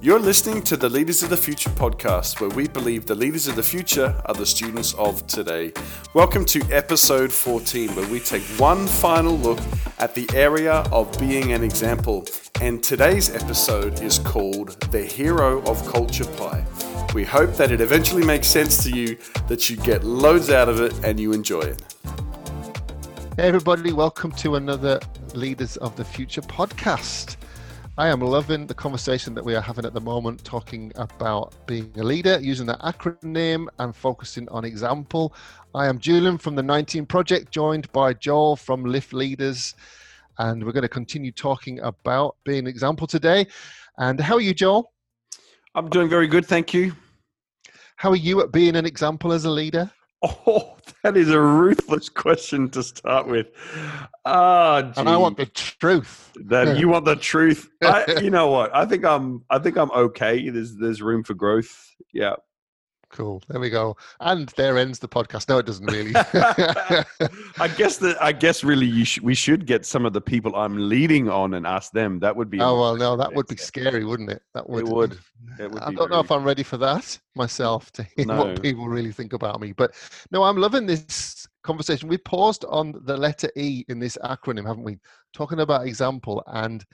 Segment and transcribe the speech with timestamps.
[0.00, 3.56] You're listening to the Leaders of the Future podcast, where we believe the leaders of
[3.56, 5.72] the future are the students of today.
[6.14, 9.58] Welcome to episode 14, where we take one final look
[9.98, 12.24] at the area of being an example.
[12.60, 16.64] And today's episode is called The Hero of Culture Pie.
[17.12, 19.18] We hope that it eventually makes sense to you,
[19.48, 21.82] that you get loads out of it, and you enjoy it.
[23.34, 25.00] Hey, everybody, welcome to another
[25.34, 27.34] Leaders of the Future podcast.
[27.98, 31.90] I am loving the conversation that we are having at the moment, talking about being
[31.96, 35.34] a leader, using that acronym and focusing on example.
[35.74, 39.74] I am Julian from the 19 Project, joined by Joel from Lift Leaders,
[40.38, 43.48] and we're going to continue talking about being an example today.
[43.96, 44.92] And how are you, Joel?
[45.74, 46.92] I'm doing very good, thank you.
[47.96, 49.90] How are you at being an example as a leader?
[50.46, 53.46] Oh, that is a ruthless question to start with.
[54.24, 56.32] Ah, and I want the truth.
[56.46, 57.70] That you want the truth.
[57.82, 58.74] I, you know what?
[58.74, 59.44] I think I'm.
[59.48, 60.48] I think I'm okay.
[60.48, 61.94] There's there's room for growth.
[62.12, 62.34] Yeah.
[63.10, 63.42] Cool.
[63.48, 63.96] There we go.
[64.20, 65.48] And there ends the podcast.
[65.48, 66.12] No, it doesn't really.
[66.14, 70.54] I guess that I guess really you sh- we should get some of the people
[70.54, 72.18] I'm leading on and ask them.
[72.20, 72.60] That would be.
[72.60, 74.42] Oh well, no, that would be scary, wouldn't it?
[74.54, 74.86] That would.
[74.86, 75.18] It would.
[75.58, 78.36] It would I don't know if I'm ready for that myself to hear no.
[78.36, 79.72] what people really think about me.
[79.72, 79.92] But
[80.30, 82.08] no, I'm loving this conversation.
[82.08, 84.98] We paused on the letter E in this acronym, haven't we?
[85.32, 86.84] Talking about example, and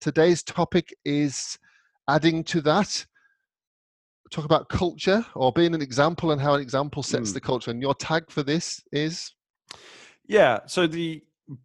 [0.00, 1.58] today's topic is
[2.08, 3.06] adding to that
[4.30, 7.34] talk about culture or being an example and how an example sets mm.
[7.34, 7.70] the culture.
[7.70, 9.34] And your tag for this is?
[10.26, 10.60] Yeah.
[10.66, 11.22] So the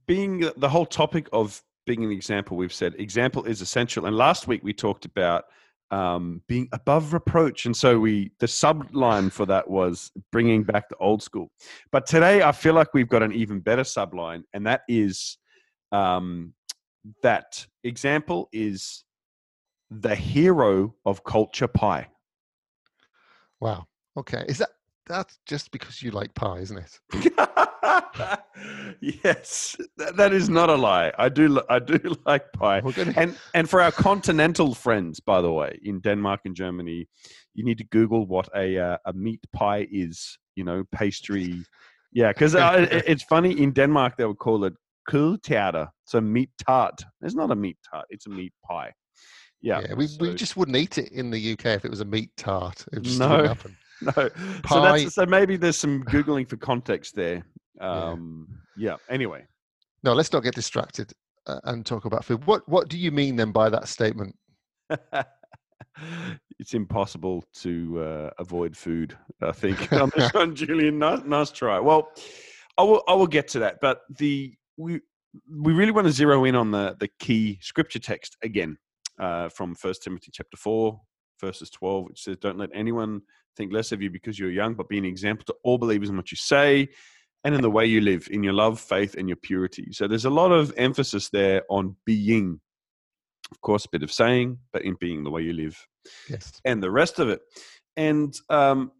[0.07, 4.05] being the whole topic of being an example, we've said example is essential.
[4.05, 5.45] And last week we talked about
[5.91, 10.95] um, being above reproach, and so we the subline for that was bringing back the
[10.97, 11.51] old school.
[11.91, 15.37] But today I feel like we've got an even better subline, and that is
[15.91, 16.53] um,
[17.21, 19.03] that example is
[19.91, 22.07] the hero of culture pie.
[23.63, 23.85] Wow.
[24.17, 24.43] Okay.
[24.49, 24.71] Is that
[25.07, 26.99] that's just because you like pie, isn't it?
[29.23, 31.13] yes, that, that is not a lie.
[31.17, 31.61] I do.
[31.69, 32.81] I do like pie.
[32.81, 33.13] Gonna...
[33.15, 37.07] And and for our continental friends, by the way, in Denmark and Germany,
[37.53, 40.37] you need to Google what a uh, a meat pie is.
[40.55, 41.63] You know, pastry.
[42.11, 44.73] Yeah, because uh, it, it's funny in Denmark they would call it
[45.09, 47.01] kødtærte, so meat tart.
[47.21, 48.91] It's not a meat tart; it's a meat pie.
[49.63, 50.17] Yeah, yeah we, so.
[50.19, 52.85] we just wouldn't eat it in the UK if it was a meat tart.
[52.91, 53.75] It just no, happen.
[54.01, 54.29] No,
[54.67, 57.45] so that's so maybe there's some googling for context there.
[57.79, 58.89] Um, yeah.
[58.91, 58.95] yeah.
[59.09, 59.45] Anyway,
[60.03, 61.13] no, let's not get distracted
[61.47, 62.45] uh, and talk about food.
[62.45, 64.35] What what do you mean then by that statement?
[66.59, 69.17] it's impossible to uh, avoid food.
[69.41, 70.99] I think on this one, Julian.
[70.99, 71.79] Nice, nice try.
[71.79, 72.09] Well,
[72.77, 74.99] I will I will get to that, but the we
[75.49, 78.77] we really want to zero in on the the key scripture text again
[79.19, 81.01] uh, from First Timothy chapter four,
[81.39, 83.21] verses twelve, which says, "Don't let anyone
[83.55, 86.17] think less of you because you're young, but be an example to all believers in
[86.17, 86.89] what you say."
[87.45, 89.89] And in the way you live, in your love, faith, and your purity.
[89.91, 92.61] So there's a lot of emphasis there on being.
[93.51, 95.77] Of course, a bit of saying, but in being the way you live.
[96.29, 96.61] Yes.
[96.63, 97.41] And the rest of it.
[97.97, 98.93] And um,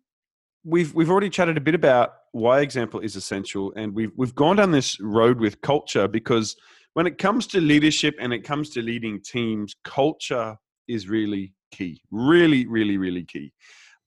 [0.66, 4.58] we've we've already chatted a bit about why example is essential, and we've we've gone
[4.58, 6.58] down this road with culture because
[6.94, 10.56] when it comes to leadership and it comes to leading teams, culture
[10.88, 12.02] is really key.
[12.12, 13.52] Really, really, really key.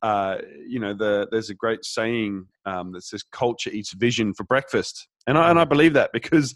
[0.02, 4.44] Uh, you know, the, there's a great saying um, that says culture eats vision for
[4.44, 5.68] breakfast, and I and I mm.
[5.68, 6.54] believe that because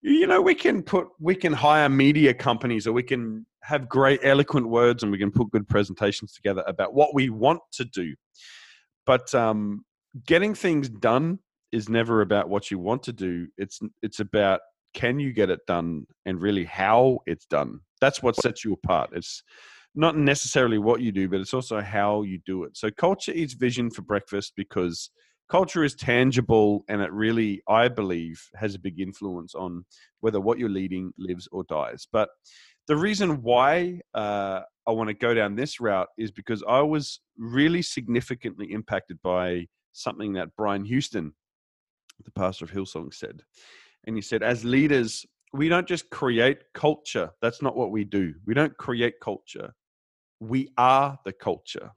[0.00, 4.20] you know we can put we can hire media companies or we can have great
[4.22, 8.14] eloquent words and we can put good presentations together about what we want to do,
[9.04, 9.84] but um,
[10.26, 11.40] getting things done
[11.72, 13.48] is never about what you want to do.
[13.58, 14.60] It's it's about
[14.94, 17.80] can you get it done and really how it's done?
[18.00, 19.10] That's what sets you apart.
[19.12, 19.42] It's
[19.94, 22.76] not necessarily what you do but it's also how you do it.
[22.76, 25.10] So culture eats vision for breakfast because
[25.48, 29.82] culture is tangible and it really i believe has a big influence on
[30.20, 32.06] whether what you're leading lives or dies.
[32.12, 32.28] But
[32.88, 37.20] the reason why uh, i want to go down this route is because i was
[37.36, 41.32] really significantly impacted by something that brian houston
[42.24, 43.42] the pastor of hillsong said
[44.08, 47.30] and he said, as leaders, we don't just create culture.
[47.42, 48.34] That's not what we do.
[48.46, 49.74] We don't create culture.
[50.40, 51.90] We are the culture.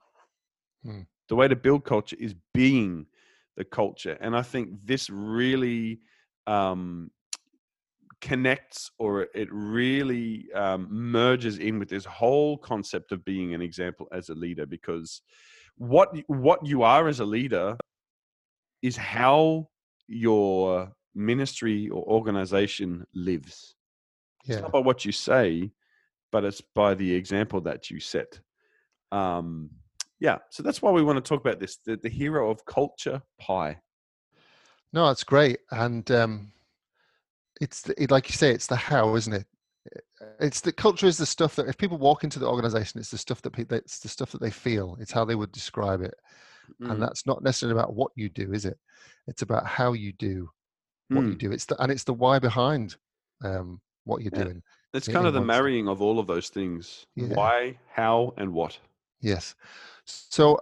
[0.84, 1.00] Hmm.
[1.30, 3.06] The way to build culture is being
[3.56, 4.18] the culture.
[4.20, 6.00] And I think this really
[6.46, 7.10] um,
[8.20, 14.06] connects or it really um, merges in with this whole concept of being an example
[14.12, 15.22] as a leader because
[15.78, 17.76] what what you are as a leader
[18.82, 19.68] is how
[20.06, 23.74] your ministry or organization lives.
[24.44, 24.54] Yeah.
[24.54, 25.70] It's not by what you say,
[26.30, 28.40] but it's by the example that you set.
[29.12, 29.70] Um,
[30.18, 33.22] yeah, so that's why we want to talk about this the, the hero of culture
[33.40, 33.78] pie.
[34.92, 35.58] No, that's great.
[35.70, 36.52] And um,
[37.60, 39.46] it's the, it, like you say, it's the how, isn't it?
[40.38, 43.18] It's the culture is the stuff that if people walk into the organization, it's the
[43.18, 44.96] stuff that people, it's the stuff that they feel.
[45.00, 46.14] It's how they would describe it,
[46.80, 46.90] mm.
[46.90, 48.78] and that's not necessarily about what you do, is it?
[49.26, 50.50] It's about how you do
[51.14, 51.30] what mm.
[51.30, 51.52] you do.
[51.52, 52.96] It's the and it's the why behind
[53.42, 54.44] um, what you're yeah.
[54.44, 54.62] doing.
[54.94, 57.34] It's kind of the marrying of all of those things: yeah.
[57.34, 58.78] why, how, and what.
[59.20, 59.54] Yes.
[60.04, 60.58] So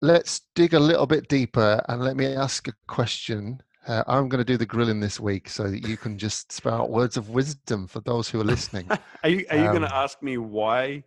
[0.00, 3.62] let's dig a little bit deeper and let me ask a question.
[3.86, 6.90] Uh, I'm going to do the grilling this week so that you can just spout
[6.90, 8.88] words of wisdom for those who are listening.
[9.22, 11.04] are you, are you um, going to ask me why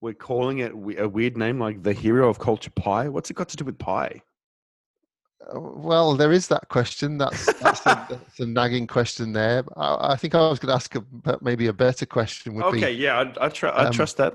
[0.00, 3.08] we're calling it a weird name like the hero of culture pie?
[3.08, 4.22] What's it got to do with pie?
[5.52, 7.18] Well, there is that question.
[7.18, 9.64] That's that's, a, that's a nagging question there.
[9.76, 11.04] I, I, think I was going to ask a,
[11.42, 12.54] maybe a better question.
[12.54, 14.34] Would okay, be, yeah, I, I, tr- I um, trust that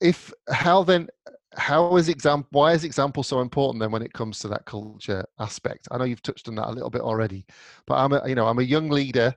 [0.00, 1.08] if how then
[1.56, 5.24] how is example why is example so important then when it comes to that culture
[5.38, 7.44] aspect i know you've touched on that a little bit already
[7.86, 9.34] but i'm a you know i'm a young leader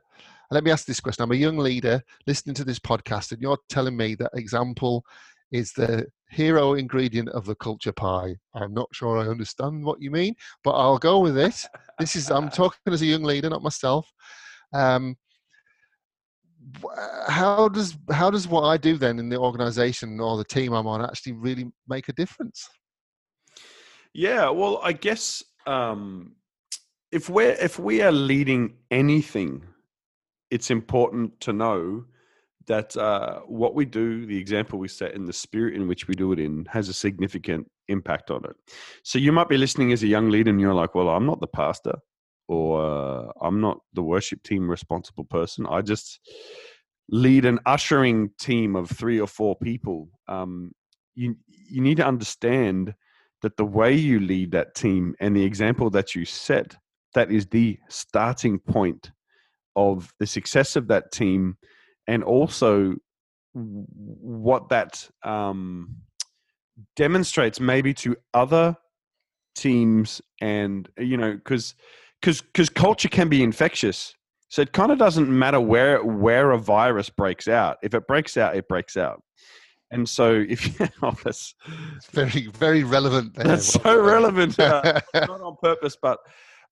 [0.52, 3.58] let me ask this question i'm a young leader listening to this podcast and you're
[3.70, 5.06] telling me that example
[5.52, 8.36] is the hero ingredient of the culture pie.
[8.54, 11.66] I'm not sure i understand what you mean but i'll go with it
[12.00, 14.12] this is i'm talking as a young leader not myself.
[14.74, 15.18] Um,
[17.28, 20.88] how does how does what I do then in the organization or the team I'm
[20.88, 22.70] on actually really make a difference?
[24.14, 26.36] Yeah, well, I guess um,
[27.12, 29.64] if we're if we are leading anything,
[30.50, 32.06] it's important to know
[32.68, 36.16] that uh, what we do, the example we set, and the spirit in which we
[36.16, 38.56] do it in, has a significant impact on it.
[39.04, 41.42] So you might be listening as a young leader, and you're like, "Well, I'm not
[41.42, 41.96] the pastor."
[42.52, 45.66] or uh, I'm not the worship team responsible person.
[45.70, 46.20] I just
[47.08, 50.10] lead an ushering team of three or four people.
[50.28, 50.74] Um,
[51.16, 52.94] you you need to understand
[53.42, 56.76] that the way you lead that team and the example that you set
[57.16, 59.12] that is the starting point
[59.78, 61.58] of the success of that team
[62.08, 62.96] and also
[63.54, 65.96] what that um,
[66.96, 68.78] demonstrates maybe to other
[69.56, 71.76] teams and you know because
[72.22, 74.16] because because culture can be infectious.
[74.50, 77.78] So it kind of doesn't matter where where a virus breaks out.
[77.82, 79.22] If it breaks out, it breaks out.
[79.92, 81.54] And so, if you oh, that's
[82.12, 83.36] very very relevant.
[83.36, 83.46] There.
[83.46, 86.20] That's so relevant, uh, not on purpose, but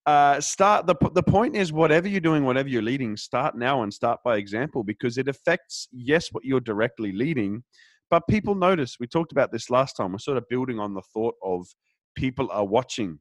[0.10, 3.94] uh, start the the point is whatever you're doing, whatever you're leading, start now and
[3.94, 7.64] start by example because it affects yes what you're directly leading,
[8.10, 8.98] but people notice.
[9.00, 10.12] We talked about this last time.
[10.12, 11.68] We're sort of building on the thought of
[12.16, 13.20] people are watching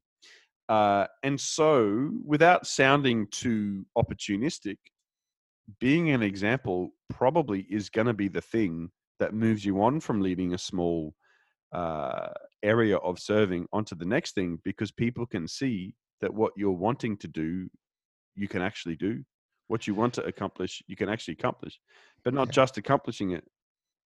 [0.69, 4.77] uh, and so, without sounding too opportunistic,
[5.81, 10.21] being an example probably is going to be the thing that moves you on from
[10.21, 11.15] leading a small
[11.73, 12.29] uh,
[12.63, 17.17] area of serving onto the next thing because people can see that what you're wanting
[17.19, 17.69] to do,
[18.35, 19.25] you can actually do.
[19.69, 21.79] What you want to accomplish, you can actually accomplish,
[22.25, 22.53] but not yeah.
[22.53, 23.45] just accomplishing it,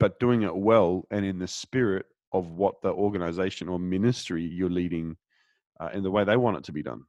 [0.00, 4.70] but doing it well and in the spirit of what the organization or ministry you're
[4.70, 5.16] leading
[5.80, 7.02] uh, in the way they want it to be done.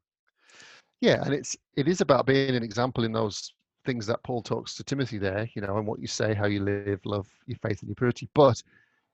[1.02, 3.54] Yeah, and it's it is about being an example in those
[3.86, 6.62] things that Paul talks to Timothy there, you know, and what you say, how you
[6.62, 8.30] live, love, your faith, and your purity.
[8.34, 8.62] But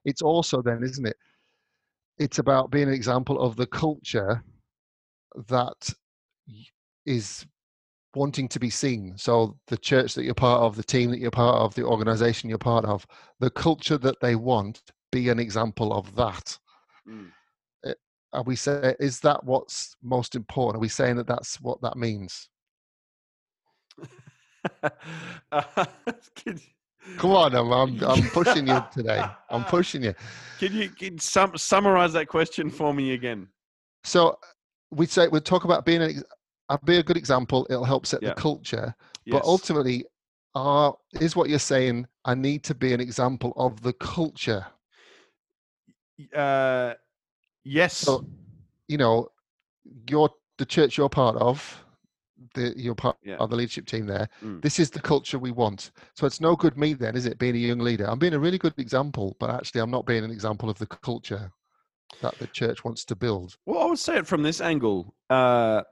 [0.04, 1.16] it's also then, isn't it?
[2.18, 4.42] It's about being an example of the culture
[5.48, 5.92] that
[7.06, 7.46] is
[8.14, 9.16] wanting to be seen.
[9.16, 12.48] So the church that you're part of, the team that you're part of, the organization
[12.48, 13.06] you're part of,
[13.38, 14.82] the culture that they want,
[15.12, 16.58] be an example of that.
[17.08, 17.30] Mm
[18.32, 20.76] are we saying is that what's most important?
[20.76, 22.48] Are we saying that that's what that means?
[25.52, 25.62] uh,
[27.16, 29.24] Come on, I'm, I'm, I'm pushing you today.
[29.48, 30.14] I'm pushing you.
[30.58, 33.48] Can you can sum, summarize that question for me again?
[34.04, 34.38] So
[34.90, 36.22] we say we'd talk about being an,
[36.68, 37.66] I'll be a good example.
[37.70, 38.30] It'll help set yeah.
[38.30, 38.94] the culture,
[39.24, 39.32] yes.
[39.32, 40.04] but ultimately,
[40.54, 42.06] are is what you're saying.
[42.24, 44.66] I need to be an example of the culture.
[46.34, 46.94] Uh,
[47.64, 47.96] Yes.
[47.96, 48.26] So,
[48.88, 49.28] you know,
[50.08, 51.84] you're the church you're part of,
[52.54, 53.36] the you're part yeah.
[53.36, 54.28] of the leadership team there.
[54.42, 54.62] Mm.
[54.62, 55.90] This is the culture we want.
[56.14, 58.04] So it's no good me then, is it, being a young leader?
[58.04, 60.86] I'm being a really good example, but actually I'm not being an example of the
[60.86, 61.52] culture
[62.22, 63.56] that the church wants to build.
[63.66, 65.14] Well, I would say it from this angle.
[65.28, 65.82] Uh,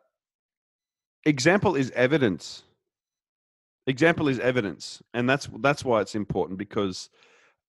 [1.24, 2.62] example is evidence.
[3.86, 7.08] Example is evidence, and that's that's why it's important because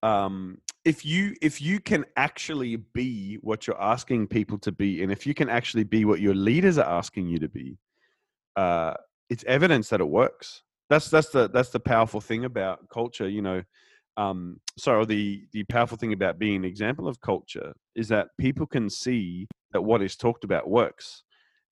[0.02, 5.12] um, if you if you can actually be what you're asking people to be and
[5.12, 7.78] if you can actually be what your leaders are asking you to be
[8.56, 8.94] uh,
[9.28, 13.42] it's evidence that it works that's that's the that's the powerful thing about culture you
[13.42, 13.62] know
[14.16, 18.66] um, so the the powerful thing about being an example of culture is that people
[18.66, 21.22] can see that what is talked about works.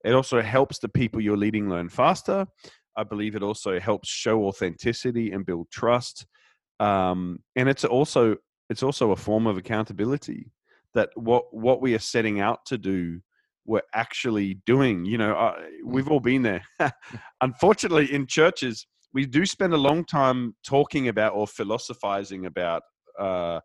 [0.04, 2.46] It also helps the people you're leading learn faster.
[2.96, 6.26] I believe it also helps show authenticity and build trust.
[6.80, 8.36] Um, and it's also
[8.70, 10.50] it's also a form of accountability
[10.94, 13.20] that what what we are setting out to do
[13.66, 15.54] we're actually doing you know
[15.84, 16.62] we've all been there
[17.42, 22.82] unfortunately in churches we do spend a long time talking about or philosophizing about
[23.18, 23.60] uh,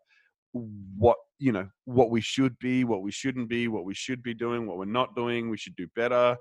[0.52, 4.34] what you know what we should be what we shouldn't be what we should be
[4.34, 6.36] doing what we're not doing we should do better.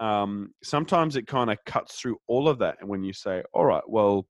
[0.00, 3.64] Um, sometimes it kind of cuts through all of that and when you say all
[3.64, 4.26] right well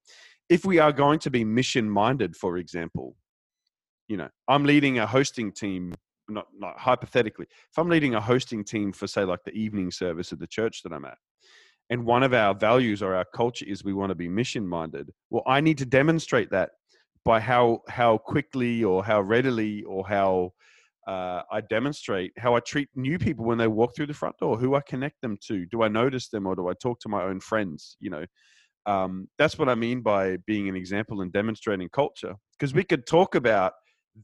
[0.51, 3.17] if we are going to be mission minded for example
[4.09, 5.95] you know i'm leading a hosting team
[6.29, 10.31] not not hypothetically if i'm leading a hosting team for say like the evening service
[10.33, 11.17] at the church that i'm at
[11.93, 15.11] and one of our values or our culture is we want to be mission minded
[15.31, 16.71] well i need to demonstrate that
[17.25, 20.53] by how how quickly or how readily or how
[21.07, 24.57] uh, I demonstrate how I treat new people when they walk through the front door,
[24.57, 25.67] who I connect them to.
[25.67, 27.97] Do I notice them or do I talk to my own friends?
[27.99, 28.25] You know,
[28.87, 32.35] um, that's what I mean by being an example and demonstrating culture.
[32.59, 33.73] Because we could talk about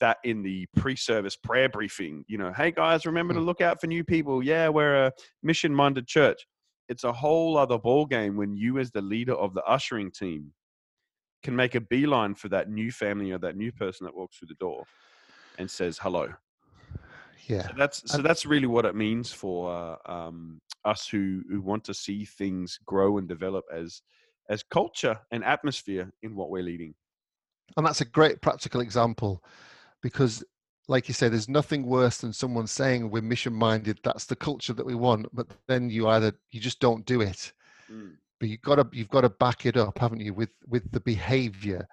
[0.00, 2.24] that in the pre-service prayer briefing.
[2.28, 3.46] You know, hey guys, remember to hmm.
[3.46, 4.42] look out for new people.
[4.42, 6.46] Yeah, we're a mission-minded church.
[6.88, 10.52] It's a whole other ball game when you, as the leader of the ushering team,
[11.42, 14.48] can make a beeline for that new family or that new person that walks through
[14.48, 14.84] the door
[15.58, 16.28] and says hello.
[17.46, 21.60] Yeah, so that's so that's really what it means for uh, um, us who who
[21.60, 24.02] want to see things grow and develop as
[24.50, 26.94] as culture and atmosphere in what we're leading.
[27.76, 29.42] And that's a great practical example
[30.02, 30.42] because
[30.88, 34.72] like you say there's nothing worse than someone saying we're mission minded that's the culture
[34.72, 37.52] that we want but then you either you just don't do it.
[37.90, 38.16] Mm.
[38.40, 41.00] but you've got to you've got to back it up haven't you with with the
[41.00, 41.86] behavior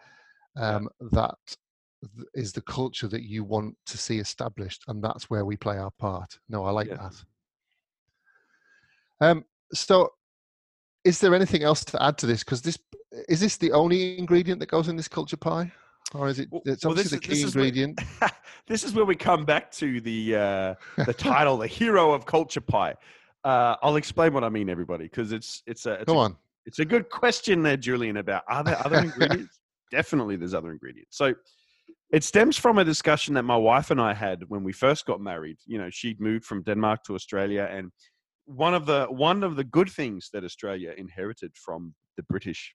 [0.58, 1.36] um, that
[2.34, 5.92] is the culture that you want to see established and that's where we play our
[5.92, 6.38] part.
[6.50, 7.10] No i like yeah.
[9.20, 9.30] that.
[9.30, 10.12] Um so
[11.04, 12.44] is there anything else to add to this?
[12.44, 12.78] Because this
[13.30, 15.72] is this the only ingredient that goes in this culture pie
[16.14, 16.50] or is it?
[16.66, 18.00] It's well, obviously the key ingredient.
[18.20, 18.32] Where,
[18.68, 22.62] this is where we come back to the uh, the title, the hero of culture
[22.62, 22.96] pie.
[23.44, 26.38] Uh, I'll explain what I mean, everybody, because it's it's a it's go a, on.
[26.66, 28.18] It's a good question there, Julian.
[28.18, 29.60] About are there other ingredients?
[29.92, 31.18] Definitely, there's other ingredients.
[31.18, 31.34] So
[32.12, 35.22] it stems from a discussion that my wife and I had when we first got
[35.22, 35.58] married.
[35.66, 37.92] You know, she'd moved from Denmark to Australia, and
[38.46, 42.74] one of the one of the good things that Australia inherited from the British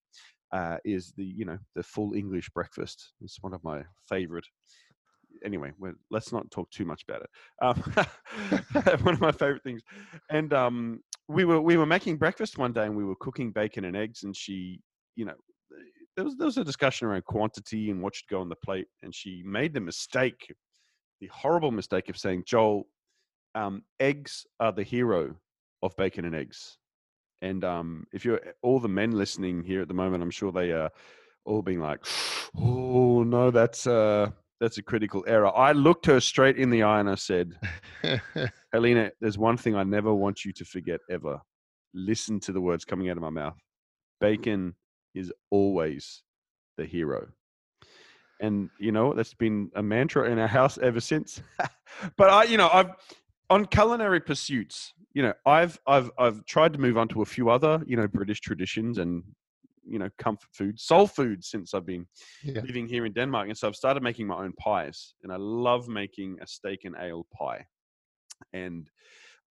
[0.53, 3.13] uh, is the you know the full English breakfast.
[3.21, 4.47] It's one of my favorite.
[5.45, 5.73] Anyway,
[6.11, 7.31] let's not talk too much about it.
[7.63, 9.83] Um, one of my favorite things,
[10.29, 13.85] and um, we were we were making breakfast one day, and we were cooking bacon
[13.85, 14.81] and eggs, and she,
[15.17, 15.35] you know,
[16.17, 18.87] there was there was a discussion around quantity and what should go on the plate,
[19.03, 20.53] and she made the mistake,
[21.21, 22.87] the horrible mistake of saying, "Joel,
[23.55, 25.37] um, eggs are the hero
[25.83, 26.77] of bacon and eggs."
[27.43, 30.73] And um, if you're all the men listening here at the moment, I'm sure they
[30.73, 30.91] are
[31.45, 32.05] all being like,
[32.59, 34.31] "Oh no, that's uh,
[34.61, 37.59] that's a critical error." I looked her straight in the eye and I said,
[38.73, 41.41] "Helena, there's one thing I never want you to forget ever.
[41.95, 43.59] Listen to the words coming out of my mouth.
[44.21, 44.75] Bacon
[45.15, 46.23] is always
[46.77, 47.29] the hero."
[48.43, 51.43] And you know that's been a mantra in our house ever since.
[52.17, 52.93] but I, you know, I've
[53.51, 57.51] on culinary pursuits you know, I've I've I've tried to move on to a few
[57.51, 59.23] other you know British traditions and
[59.87, 62.07] you know comfort food, soul food since I've been
[62.45, 62.61] yeah.
[62.63, 65.89] living here in Denmark, and so I've started making my own pies, and I love
[65.89, 67.65] making a steak and ale pie,
[68.53, 68.89] and.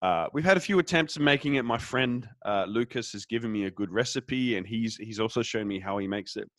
[0.02, 1.66] Uh, we've had a few attempts at making it.
[1.66, 5.68] My friend uh, Lucas has given me a good recipe, and he's he's also shown
[5.68, 6.50] me how he makes it.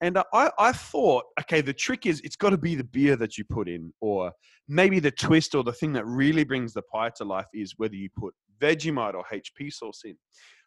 [0.00, 3.36] And I, I thought, okay, the trick is it's got to be the beer that
[3.36, 4.32] you put in, or
[4.68, 7.96] maybe the twist or the thing that really brings the pie to life is whether
[7.96, 10.16] you put Vegemite or HP sauce in.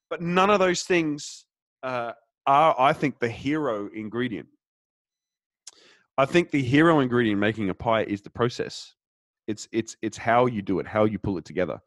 [0.09, 1.45] But none of those things
[1.83, 2.11] uh,
[2.45, 4.49] are, I think, the hero ingredient.
[6.17, 8.93] I think the hero ingredient making a pie is the process.
[9.47, 11.81] It's it's it's how you do it, how you pull it together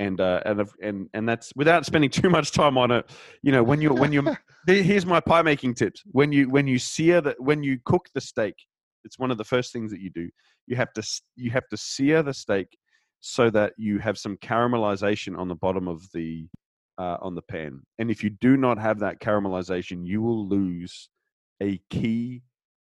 [0.00, 3.08] and uh, and and and that's without spending too much time on it.
[3.42, 4.34] You know, when you when you
[4.66, 6.02] here's my pie making tips.
[6.06, 8.54] When you when you sear that when you cook the steak,
[9.04, 10.28] it's one of the first things that you do.
[10.66, 11.02] You have to
[11.36, 12.66] you have to sear the steak
[13.20, 16.48] so that you have some caramelization on the bottom of the
[16.98, 17.82] uh, on the pan.
[17.98, 21.10] And if you do not have that caramelization, you will lose
[21.62, 22.42] a key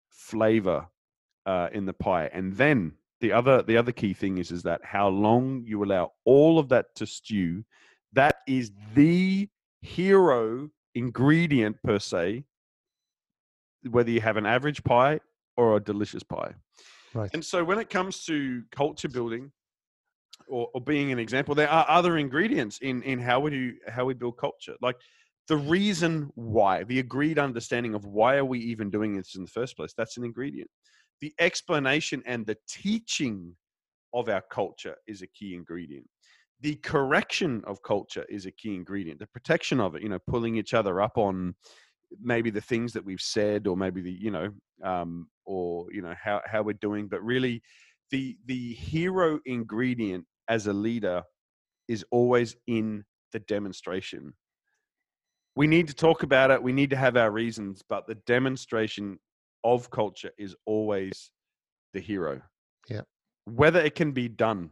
[0.09, 0.87] flavor
[1.45, 2.29] uh, in the pie.
[2.33, 6.11] And then the other the other key thing is is that how long you allow
[6.25, 7.63] all of that to stew
[8.13, 9.47] that is the
[9.81, 12.43] hero ingredient per se
[13.89, 15.19] whether you have an average pie
[15.57, 16.53] or a delicious pie.
[17.13, 17.29] Right.
[17.33, 19.51] And so when it comes to culture building
[20.47, 24.05] or, or being an example, there are other ingredients in in how we do how
[24.05, 24.75] we build culture.
[24.81, 24.97] Like
[25.47, 29.49] the reason why, the agreed understanding of why are we even doing this in the
[29.49, 30.69] first place, that's an ingredient.
[31.21, 33.55] The explanation and the teaching
[34.13, 36.07] of our culture is a key ingredient.
[36.61, 39.19] The correction of culture is a key ingredient.
[39.19, 41.55] The protection of it, you know, pulling each other up on
[42.21, 44.49] maybe the things that we've said or maybe the, you know,
[44.83, 47.61] um, or, you know, how, how we're doing, but really
[48.11, 51.23] the, the hero ingredient as a leader
[51.87, 54.33] is always in the demonstration.
[55.55, 56.61] We need to talk about it.
[56.61, 59.19] We need to have our reasons, but the demonstration
[59.65, 61.31] of culture is always
[61.93, 62.41] the hero.
[62.87, 63.01] Yeah.
[63.45, 64.69] Whether it can be done,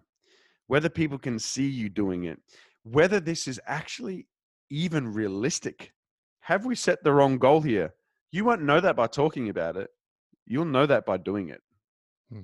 [0.68, 2.40] whether people can see you doing it,
[2.84, 4.28] whether this is actually
[4.70, 5.92] even realistic.
[6.42, 7.94] Have we set the wrong goal here?
[8.32, 9.90] You won't know that by talking about it.
[10.46, 11.62] You'll know that by doing it.
[12.32, 12.42] Hmm.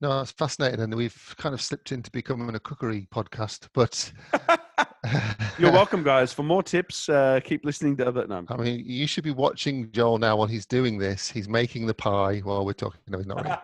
[0.00, 3.68] No, it's fascinating, and we've kind of slipped into becoming a cookery podcast.
[3.72, 4.12] But
[5.58, 6.32] You're welcome, guys.
[6.32, 8.26] For more tips, uh, keep listening to other.
[8.26, 11.30] No, I mean, you should be watching Joel now while he's doing this.
[11.30, 13.00] He's making the pie while we're talking.
[13.08, 13.42] No, he's not.
[13.42, 13.56] Really.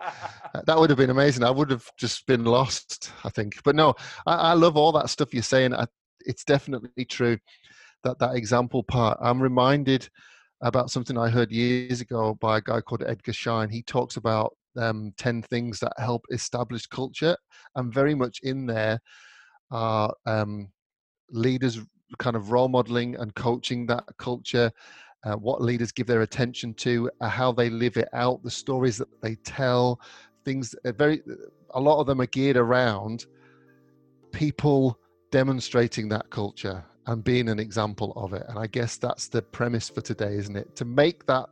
[0.65, 1.43] That would have been amazing.
[1.43, 3.61] I would have just been lost, I think.
[3.63, 3.93] But no,
[4.25, 5.73] I, I love all that stuff you're saying.
[5.73, 5.85] I,
[6.25, 7.37] it's definitely true
[8.03, 9.17] that that example part.
[9.21, 10.09] I'm reminded
[10.61, 13.69] about something I heard years ago by a guy called Edgar Schein.
[13.69, 17.35] He talks about um, 10 things that help establish culture,
[17.75, 18.99] and very much in there
[19.71, 20.69] are um,
[21.31, 21.79] leaders
[22.17, 24.71] kind of role modeling and coaching that culture.
[25.23, 28.97] Uh, what leaders give their attention to, uh, how they live it out, the stories
[28.97, 30.01] that they tell,
[30.45, 31.21] things very
[31.73, 33.25] a lot of them are geared around
[34.31, 34.97] people
[35.31, 39.89] demonstrating that culture and being an example of it and i guess that's the premise
[39.89, 41.47] for today isn't it to make that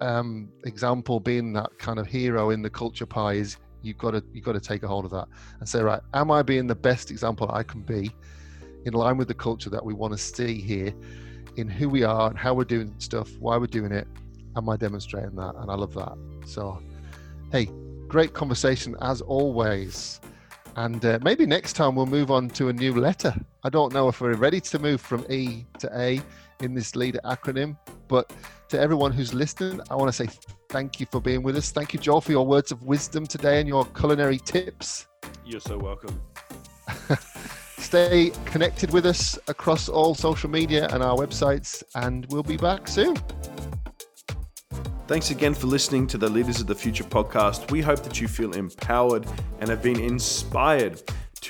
[0.00, 4.24] um, example being that kind of hero in the culture pie is you've got to
[4.32, 5.28] you've got to take a hold of that
[5.60, 8.10] and say right am i being the best example i can be
[8.84, 10.92] in line with the culture that we want to see here
[11.56, 14.06] in who we are and how we're doing stuff why we're doing it
[14.56, 16.16] am i demonstrating that and i love that
[16.46, 16.80] so
[17.50, 17.68] hey
[18.08, 20.20] great conversation as always
[20.76, 23.34] and uh, maybe next time we'll move on to a new letter.
[23.62, 26.20] I don't know if we're ready to move from E to A
[26.60, 27.76] in this leader acronym,
[28.08, 28.32] but
[28.68, 30.32] to everyone who's listening, I want to say
[30.70, 31.70] thank you for being with us.
[31.70, 35.06] Thank you, Joel, for your words of wisdom today and your culinary tips.
[35.44, 36.20] You're so welcome.
[37.92, 42.88] Stay connected with us across all social media and our websites, and we'll be back
[42.88, 43.18] soon.
[45.06, 47.70] Thanks again for listening to the Leaders of the Future podcast.
[47.70, 49.26] We hope that you feel empowered
[49.60, 51.02] and have been inspired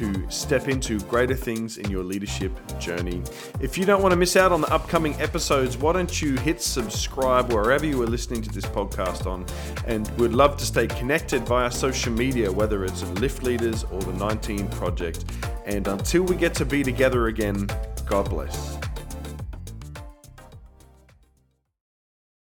[0.02, 3.22] to step into greater things in your leadership journey.
[3.60, 6.60] If you don't want to miss out on the upcoming episodes, why don't you hit
[6.60, 9.46] subscribe wherever you are listening to this podcast on?
[9.86, 14.12] And we'd love to stay connected via social media, whether it's Lift Leaders or the
[14.14, 15.24] 19 Project.
[15.66, 17.68] And until we get to be together again,
[18.06, 18.78] God bless.